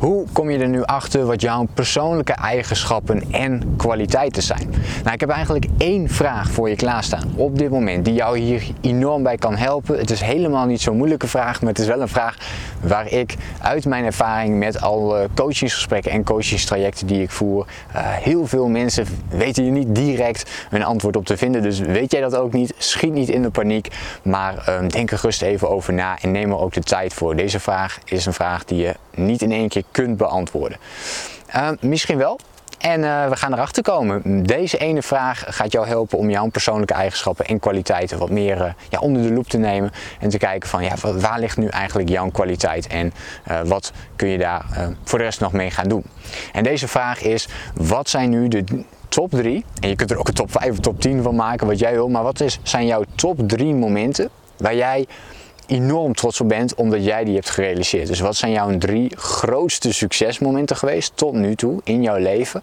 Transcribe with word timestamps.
Hoe 0.00 0.26
kom 0.32 0.50
je 0.50 0.58
er 0.58 0.68
nu 0.68 0.82
achter 0.82 1.26
wat 1.26 1.40
jouw 1.40 1.66
persoonlijke 1.74 2.32
eigenschappen 2.32 3.22
en 3.30 3.74
kwaliteiten 3.76 4.42
zijn? 4.42 4.70
Nou, 5.02 5.14
ik 5.14 5.20
heb 5.20 5.28
eigenlijk 5.28 5.66
één 5.78 6.08
vraag 6.08 6.50
voor 6.50 6.68
je 6.68 6.76
klaarstaan 6.76 7.32
op 7.36 7.58
dit 7.58 7.70
moment 7.70 8.04
die 8.04 8.14
jou 8.14 8.38
hier 8.38 8.62
enorm 8.80 9.22
bij 9.22 9.36
kan 9.36 9.56
helpen. 9.56 9.98
Het 9.98 10.10
is 10.10 10.20
helemaal 10.20 10.66
niet 10.66 10.80
zo'n 10.80 10.96
moeilijke 10.96 11.26
vraag, 11.26 11.60
maar 11.60 11.70
het 11.70 11.78
is 11.78 11.86
wel 11.86 12.00
een 12.00 12.08
vraag 12.08 12.36
waar 12.80 13.12
ik 13.12 13.36
uit 13.60 13.86
mijn 13.86 14.04
ervaring 14.04 14.58
met 14.58 14.80
alle 14.80 15.28
coachingsgesprekken 15.34 16.10
en 16.10 16.24
coachingstrajecten 16.24 17.06
die 17.06 17.22
ik 17.22 17.30
voer, 17.30 17.66
uh, 17.66 18.00
heel 18.02 18.46
veel 18.46 18.68
mensen 18.68 19.06
weten 19.28 19.62
hier 19.62 19.72
niet 19.72 19.94
direct 19.94 20.50
een 20.70 20.84
antwoord 20.84 21.16
op 21.16 21.26
te 21.26 21.36
vinden. 21.36 21.62
Dus 21.62 21.78
weet 21.78 22.12
jij 22.12 22.20
dat 22.20 22.36
ook 22.36 22.52
niet? 22.52 22.74
Schiet 22.78 23.12
niet 23.12 23.28
in 23.28 23.42
de 23.42 23.50
paniek, 23.50 23.88
maar 24.22 24.64
uh, 24.68 24.88
denk 24.88 25.10
er 25.10 25.18
gerust 25.18 25.42
even 25.42 25.70
over 25.70 25.92
na 25.92 26.18
en 26.20 26.30
neem 26.30 26.50
er 26.50 26.58
ook 26.58 26.72
de 26.72 26.82
tijd 26.82 27.14
voor. 27.14 27.36
Deze 27.36 27.60
vraag 27.60 27.98
is 28.04 28.26
een 28.26 28.32
vraag 28.32 28.64
die 28.64 28.78
je 28.82 28.94
niet 29.26 29.42
in 29.42 29.52
één 29.52 29.68
keer 29.68 29.84
kunt 29.90 30.16
beantwoorden. 30.16 30.78
Uh, 31.56 31.68
misschien 31.80 32.18
wel. 32.18 32.38
En 32.78 33.00
uh, 33.00 33.28
we 33.28 33.36
gaan 33.36 33.52
erachter 33.52 33.82
komen. 33.82 34.42
Deze 34.42 34.78
ene 34.78 35.02
vraag 35.02 35.44
gaat 35.48 35.72
jou 35.72 35.86
helpen 35.86 36.18
om 36.18 36.30
jouw 36.30 36.48
persoonlijke 36.48 36.94
eigenschappen 36.94 37.46
en 37.46 37.58
kwaliteiten 37.58 38.18
wat 38.18 38.30
meer 38.30 38.56
uh, 38.56 38.72
ja, 38.88 38.98
onder 38.98 39.22
de 39.22 39.32
loep 39.32 39.48
te 39.48 39.58
nemen. 39.58 39.90
En 40.20 40.28
te 40.28 40.38
kijken 40.38 40.68
van 40.68 40.84
ja, 40.84 40.94
waar 41.02 41.40
ligt 41.40 41.56
nu 41.56 41.66
eigenlijk 41.66 42.08
jouw 42.08 42.30
kwaliteit 42.30 42.86
en 42.86 43.12
wat 43.64 43.92
kun 44.16 44.28
je 44.28 44.38
daar 44.38 44.64
voor 45.04 45.18
de 45.18 45.24
rest 45.24 45.40
nog 45.40 45.52
mee 45.52 45.70
gaan 45.70 45.88
doen. 45.88 46.04
En 46.52 46.62
deze 46.62 46.88
vraag 46.88 47.22
is, 47.22 47.48
wat 47.74 48.08
zijn 48.08 48.30
nu 48.30 48.48
de 48.48 48.84
top 49.08 49.30
3, 49.30 49.64
en 49.80 49.88
je 49.88 49.96
kunt 49.96 50.10
er 50.10 50.18
ook 50.18 50.28
een 50.28 50.34
top 50.34 50.50
5 50.50 50.70
of 50.70 50.78
top 50.78 51.00
10 51.00 51.22
van 51.22 51.34
maken 51.34 51.66
wat 51.66 51.78
jij 51.78 51.92
wil, 51.92 52.08
maar 52.08 52.22
wat 52.22 52.40
is, 52.40 52.58
zijn 52.62 52.86
jouw 52.86 53.04
top 53.14 53.48
3 53.48 53.74
momenten 53.74 54.30
waar 54.56 54.74
jij 54.74 55.06
enorm 55.70 56.14
trots 56.14 56.40
op 56.40 56.48
bent 56.48 56.74
omdat 56.74 57.04
jij 57.04 57.24
die 57.24 57.34
hebt 57.34 57.50
gerealiseerd. 57.50 58.06
Dus 58.06 58.20
wat 58.20 58.36
zijn 58.36 58.52
jouw 58.52 58.78
drie 58.78 59.16
grootste 59.16 59.92
succesmomenten 59.92 60.76
geweest 60.76 61.12
tot 61.14 61.34
nu 61.34 61.54
toe 61.54 61.80
in 61.84 62.02
jouw 62.02 62.16
leven 62.16 62.62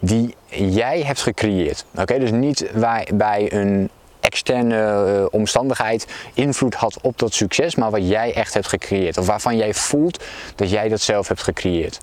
die 0.00 0.34
jij 0.48 1.02
hebt 1.02 1.22
gecreëerd? 1.22 1.84
Oké, 1.94 2.18
dus 2.18 2.30
niet 2.30 2.70
bij 3.14 3.52
een 3.52 3.90
externe 4.20 5.04
uh, 5.20 5.26
omstandigheid 5.30 6.06
invloed 6.34 6.74
had 6.74 6.98
op 7.02 7.18
dat 7.18 7.34
succes, 7.34 7.74
maar 7.74 7.90
wat 7.90 8.08
jij 8.08 8.34
echt 8.34 8.54
hebt 8.54 8.68
gecreëerd. 8.68 9.18
Of 9.18 9.26
waarvan 9.26 9.56
jij 9.56 9.74
voelt 9.74 10.24
dat 10.54 10.70
jij 10.70 10.88
dat 10.88 11.00
zelf 11.00 11.28
hebt 11.28 11.42
gecreëerd. 11.42 11.98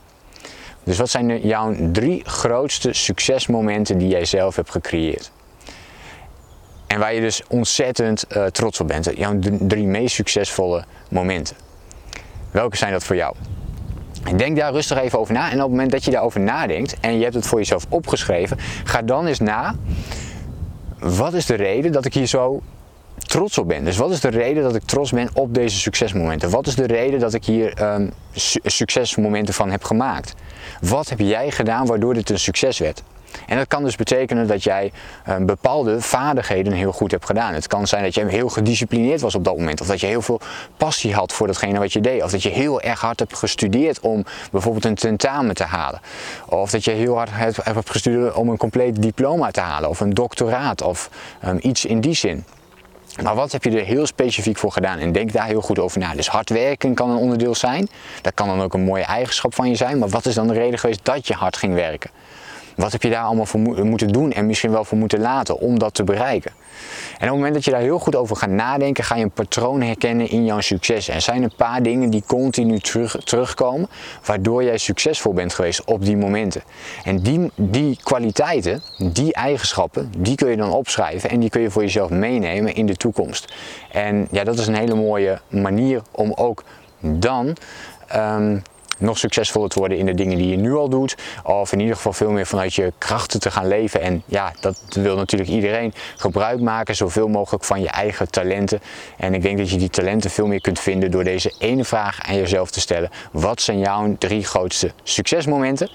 Dus 0.83 0.97
wat 0.97 1.09
zijn 1.09 1.39
jouw 1.39 1.75
drie 1.91 2.21
grootste 2.25 2.93
succesmomenten 2.93 3.97
die 3.97 4.07
jij 4.07 4.25
zelf 4.25 4.55
hebt 4.55 4.71
gecreëerd? 4.71 5.31
En 6.93 6.99
waar 6.99 7.13
je 7.13 7.21
dus 7.21 7.41
ontzettend 7.47 8.25
uh, 8.29 8.45
trots 8.45 8.79
op 8.79 8.87
bent. 8.87 9.09
Jouw 9.15 9.39
drie 9.59 9.85
meest 9.85 10.15
succesvolle 10.15 10.83
momenten. 11.09 11.55
Welke 12.51 12.77
zijn 12.77 12.91
dat 12.91 13.03
voor 13.03 13.15
jou? 13.15 13.35
Denk 14.35 14.57
daar 14.57 14.71
rustig 14.71 14.97
even 14.97 15.19
over 15.19 15.33
na. 15.33 15.45
En 15.45 15.55
op 15.55 15.59
het 15.59 15.69
moment 15.69 15.91
dat 15.91 16.03
je 16.03 16.11
daarover 16.11 16.39
nadenkt 16.39 16.95
en 16.99 17.17
je 17.17 17.23
hebt 17.23 17.35
het 17.35 17.47
voor 17.47 17.57
jezelf 17.57 17.85
opgeschreven, 17.89 18.57
ga 18.83 19.01
dan 19.01 19.27
eens 19.27 19.39
na. 19.39 19.75
Wat 20.99 21.33
is 21.33 21.45
de 21.45 21.55
reden 21.55 21.91
dat 21.91 22.05
ik 22.05 22.13
hier 22.13 22.25
zo 22.25 22.61
trots 23.17 23.57
op 23.57 23.67
ben? 23.67 23.83
Dus 23.83 23.97
wat 23.97 24.11
is 24.11 24.19
de 24.19 24.29
reden 24.29 24.63
dat 24.63 24.75
ik 24.75 24.83
trots 24.83 25.11
ben 25.11 25.29
op 25.33 25.53
deze 25.53 25.77
succesmomenten? 25.77 26.49
Wat 26.49 26.67
is 26.67 26.75
de 26.75 26.85
reden 26.85 27.19
dat 27.19 27.33
ik 27.33 27.45
hier 27.45 27.73
su 28.33 28.59
succesmomenten 28.63 29.53
van 29.53 29.71
heb 29.71 29.83
gemaakt? 29.83 30.33
Wat 30.81 31.09
heb 31.09 31.19
jij 31.19 31.51
gedaan 31.51 31.85
waardoor 31.85 32.13
dit 32.13 32.29
een 32.29 32.39
succes 32.39 32.77
werd? 32.77 33.03
En 33.47 33.57
dat 33.57 33.67
kan 33.67 33.83
dus 33.83 33.95
betekenen 33.95 34.47
dat 34.47 34.63
jij 34.63 34.91
uh, 35.29 35.35
bepaalde 35.37 36.01
vaardigheden 36.01 36.73
heel 36.73 36.91
goed 36.91 37.11
hebt 37.11 37.25
gedaan. 37.25 37.53
Het 37.53 37.67
kan 37.67 37.87
zijn 37.87 38.03
dat 38.03 38.13
je 38.13 38.25
heel 38.25 38.49
gedisciplineerd 38.49 39.21
was 39.21 39.35
op 39.35 39.43
dat 39.43 39.57
moment. 39.57 39.81
Of 39.81 39.87
dat 39.87 39.99
je 39.99 40.07
heel 40.07 40.21
veel 40.21 40.39
passie 40.77 41.13
had 41.13 41.33
voor 41.33 41.47
datgene 41.47 41.79
wat 41.79 41.93
je 41.93 42.01
deed. 42.01 42.23
Of 42.23 42.31
dat 42.31 42.43
je 42.43 42.49
heel 42.49 42.81
erg 42.81 43.01
hard 43.01 43.19
hebt 43.19 43.37
gestudeerd 43.37 43.99
om 43.99 44.25
bijvoorbeeld 44.51 44.85
een 44.85 44.95
tentamen 44.95 45.55
te 45.55 45.63
halen. 45.63 46.01
Of 46.45 46.71
dat 46.71 46.83
je 46.83 46.91
heel 46.91 47.15
hard 47.17 47.29
hebt 47.63 47.89
gestudeerd 47.89 48.33
om 48.33 48.49
een 48.49 48.57
compleet 48.57 49.01
diploma 49.01 49.51
te 49.51 49.61
halen. 49.61 49.89
Of 49.89 49.99
een 49.99 50.13
doctoraat 50.13 50.81
of 50.81 51.09
um, 51.45 51.57
iets 51.61 51.85
in 51.85 52.01
die 52.01 52.13
zin. 52.13 52.45
Maar 53.21 53.35
wat 53.35 53.51
heb 53.51 53.63
je 53.63 53.69
er 53.69 53.85
heel 53.85 54.05
specifiek 54.05 54.57
voor 54.57 54.71
gedaan? 54.71 54.99
En 54.99 55.11
denk 55.11 55.33
daar 55.33 55.47
heel 55.47 55.61
goed 55.61 55.79
over 55.79 55.99
na. 55.99 56.13
Dus 56.13 56.27
hard 56.27 56.49
werken 56.49 56.93
kan 56.93 57.09
een 57.09 57.17
onderdeel 57.17 57.55
zijn. 57.55 57.89
Dat 58.21 58.33
kan 58.33 58.47
dan 58.47 58.61
ook 58.61 58.73
een 58.73 58.83
mooie 58.83 59.03
eigenschap 59.03 59.55
van 59.55 59.69
je 59.69 59.75
zijn. 59.75 59.97
Maar 59.97 60.09
wat 60.09 60.25
is 60.25 60.35
dan 60.35 60.47
de 60.47 60.53
reden 60.53 60.79
geweest 60.79 60.99
dat 61.03 61.27
je 61.27 61.33
hard 61.33 61.57
ging 61.57 61.73
werken? 61.73 62.09
Wat 62.75 62.91
heb 62.91 63.03
je 63.03 63.09
daar 63.09 63.23
allemaal 63.23 63.45
voor 63.45 63.59
moeten 63.59 64.07
doen 64.07 64.31
en 64.31 64.45
misschien 64.45 64.71
wel 64.71 64.83
voor 64.83 64.97
moeten 64.97 65.19
laten 65.19 65.59
om 65.59 65.79
dat 65.79 65.93
te 65.93 66.03
bereiken? 66.03 66.51
En 67.11 67.29
op 67.29 67.29
het 67.29 67.29
moment 67.29 67.53
dat 67.53 67.65
je 67.65 67.71
daar 67.71 67.79
heel 67.79 67.99
goed 67.99 68.15
over 68.15 68.35
gaat 68.35 68.49
nadenken, 68.49 69.03
ga 69.03 69.15
je 69.15 69.23
een 69.23 69.31
patroon 69.31 69.81
herkennen 69.81 70.29
in 70.29 70.45
jouw 70.45 70.61
succes. 70.61 71.07
Er 71.07 71.21
zijn 71.21 71.43
een 71.43 71.55
paar 71.57 71.83
dingen 71.83 72.09
die 72.09 72.23
continu 72.27 72.79
terug, 72.79 73.15
terugkomen, 73.23 73.89
waardoor 74.25 74.63
jij 74.63 74.77
succesvol 74.77 75.33
bent 75.33 75.53
geweest 75.53 75.83
op 75.83 76.05
die 76.05 76.17
momenten. 76.17 76.61
En 77.03 77.17
die, 77.17 77.51
die 77.55 77.99
kwaliteiten, 78.03 78.81
die 78.97 79.33
eigenschappen, 79.33 80.11
die 80.17 80.35
kun 80.35 80.49
je 80.49 80.57
dan 80.57 80.71
opschrijven 80.71 81.29
en 81.29 81.39
die 81.39 81.49
kun 81.49 81.61
je 81.61 81.71
voor 81.71 81.81
jezelf 81.81 82.09
meenemen 82.09 82.75
in 82.75 82.85
de 82.85 82.95
toekomst. 82.95 83.53
En 83.91 84.27
ja, 84.31 84.43
dat 84.43 84.59
is 84.59 84.67
een 84.67 84.75
hele 84.75 84.95
mooie 84.95 85.41
manier 85.49 86.01
om 86.11 86.31
ook 86.35 86.63
dan 86.99 87.55
um, 88.15 88.61
nog 88.99 89.17
succesvoller 89.17 89.69
te 89.69 89.79
worden 89.79 89.97
in 89.97 90.05
de 90.05 90.13
dingen 90.13 90.37
die 90.37 90.49
je 90.49 90.57
nu 90.57 90.73
al 90.73 90.89
doet. 90.89 91.15
Of 91.43 91.71
in 91.71 91.79
ieder 91.79 91.95
geval 91.95 92.13
veel 92.13 92.31
meer 92.31 92.45
vanuit 92.45 92.73
je 92.73 92.93
krachten 92.97 93.39
te 93.39 93.51
gaan 93.51 93.67
leven. 93.67 94.01
En 94.01 94.23
ja, 94.25 94.53
dat 94.59 94.79
wil 94.89 95.15
natuurlijk 95.15 95.49
iedereen. 95.49 95.93
Gebruik 96.17 96.59
maken 96.59 96.95
zoveel 96.95 97.27
mogelijk 97.27 97.63
van 97.63 97.81
je 97.81 97.89
eigen 97.89 98.29
talenten. 98.29 98.81
En 99.17 99.33
ik 99.33 99.41
denk 99.41 99.57
dat 99.57 99.69
je 99.69 99.77
die 99.77 99.89
talenten 99.89 100.29
veel 100.29 100.47
meer 100.47 100.61
kunt 100.61 100.79
vinden 100.79 101.11
door 101.11 101.23
deze 101.23 101.53
ene 101.59 101.83
vraag 101.83 102.21
aan 102.21 102.35
jezelf 102.35 102.71
te 102.71 102.79
stellen. 102.79 103.09
Wat 103.31 103.61
zijn 103.61 103.79
jouw 103.79 104.15
drie 104.17 104.43
grootste 104.43 104.91
succesmomenten? 105.03 105.89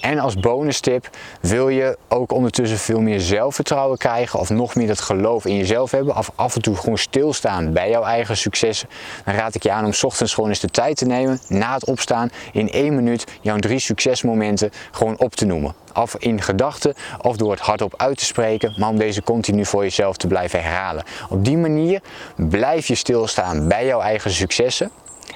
En 0.00 0.18
als 0.18 0.34
bonus 0.34 0.80
tip 0.80 1.10
wil 1.40 1.68
je 1.68 1.98
ook 2.08 2.32
ondertussen 2.32 2.78
veel 2.78 3.00
meer 3.00 3.20
zelfvertrouwen 3.20 3.98
krijgen 3.98 4.38
of 4.38 4.50
nog 4.50 4.74
meer 4.74 4.86
dat 4.86 5.00
geloof 5.00 5.44
in 5.44 5.56
jezelf 5.56 5.90
hebben 5.90 6.16
of 6.16 6.30
af 6.34 6.54
en 6.54 6.62
toe 6.62 6.76
gewoon 6.76 6.98
stilstaan 6.98 7.72
bij 7.72 7.90
jouw 7.90 8.02
eigen 8.02 8.36
successen. 8.36 8.88
Dan 9.24 9.34
raad 9.34 9.54
ik 9.54 9.62
je 9.62 9.70
aan 9.70 9.84
om 9.84 9.92
ochtends 10.02 10.34
gewoon 10.34 10.48
eens 10.48 10.60
de 10.60 10.68
tijd 10.68 10.96
te 10.96 11.06
nemen 11.06 11.40
na 11.48 11.74
het 11.74 11.84
opstaan 11.84 12.30
in 12.52 12.70
één 12.70 12.94
minuut 12.94 13.24
jouw 13.40 13.58
drie 13.58 13.78
succesmomenten 13.78 14.70
gewoon 14.90 15.18
op 15.18 15.34
te 15.34 15.44
noemen. 15.44 15.74
Of 15.94 16.16
in 16.18 16.42
gedachten 16.42 16.94
of 17.22 17.36
door 17.36 17.50
het 17.50 17.60
hardop 17.60 17.94
uit 17.96 18.18
te 18.18 18.24
spreken, 18.24 18.74
maar 18.76 18.88
om 18.88 18.98
deze 18.98 19.22
continu 19.22 19.64
voor 19.64 19.82
jezelf 19.82 20.16
te 20.16 20.26
blijven 20.26 20.62
herhalen. 20.62 21.04
Op 21.28 21.44
die 21.44 21.56
manier 21.56 22.00
blijf 22.36 22.86
je 22.86 22.94
stilstaan 22.94 23.68
bij 23.68 23.86
jouw 23.86 24.00
eigen 24.00 24.30
successen 24.30 24.90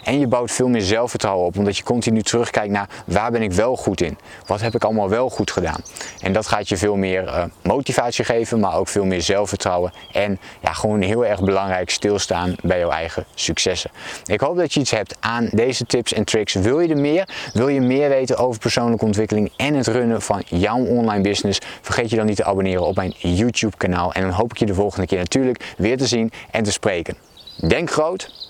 en 0.04 0.18
je 0.18 0.26
bouwt 0.26 0.50
veel 0.50 0.68
meer 0.68 0.82
zelfvertrouwen 0.82 1.46
op, 1.46 1.58
omdat 1.58 1.76
je 1.76 1.82
continu 1.82 2.22
terugkijkt 2.22 2.72
naar 2.72 2.88
waar 3.06 3.30
ben 3.30 3.42
ik 3.42 3.52
wel 3.52 3.76
goed 3.76 4.00
in? 4.00 4.18
Wat 4.46 4.60
heb 4.60 4.74
ik 4.74 4.84
allemaal 4.84 5.08
wel 5.08 5.30
goed 5.30 5.50
gedaan? 5.50 5.80
En 6.20 6.32
dat 6.32 6.46
gaat 6.46 6.68
je 6.68 6.76
veel 6.76 6.96
meer 6.96 7.24
uh, 7.24 7.44
motivatie 7.62 8.24
geven, 8.24 8.60
maar 8.60 8.74
ook 8.74 8.88
veel 8.88 9.04
meer 9.04 9.22
zelfvertrouwen. 9.22 9.92
En 10.12 10.40
ja, 10.62 10.72
gewoon 10.72 11.00
heel 11.00 11.26
erg 11.26 11.40
belangrijk 11.42 11.90
stilstaan 11.90 12.54
bij 12.62 12.78
jouw 12.78 12.90
eigen 12.90 13.24
successen. 13.34 13.90
Ik 14.24 14.40
hoop 14.40 14.56
dat 14.56 14.74
je 14.74 14.80
iets 14.80 14.90
hebt 14.90 15.16
aan 15.20 15.48
deze 15.52 15.84
tips 15.84 16.12
en 16.12 16.24
tricks. 16.24 16.54
Wil 16.54 16.80
je 16.80 16.88
er 16.88 17.00
meer? 17.00 17.28
Wil 17.52 17.68
je 17.68 17.80
meer 17.80 18.08
weten 18.08 18.36
over 18.36 18.60
persoonlijke 18.60 19.04
ontwikkeling 19.04 19.52
en 19.56 19.74
het 19.74 19.86
runnen 19.86 20.22
van 20.22 20.42
jouw 20.46 20.84
online 20.84 21.22
business? 21.22 21.60
Vergeet 21.80 22.10
je 22.10 22.16
dan 22.16 22.26
niet 22.26 22.36
te 22.36 22.44
abonneren 22.44 22.86
op 22.86 22.96
mijn 22.96 23.14
YouTube 23.18 23.76
kanaal. 23.76 24.12
En 24.12 24.22
dan 24.22 24.30
hoop 24.30 24.50
ik 24.50 24.58
je 24.58 24.66
de 24.66 24.74
volgende 24.74 25.06
keer 25.06 25.18
natuurlijk 25.18 25.74
weer 25.76 25.96
te 25.96 26.06
zien 26.06 26.32
en 26.50 26.62
te 26.62 26.72
spreken. 26.72 27.16
Denk 27.68 27.90
groot, 27.90 28.49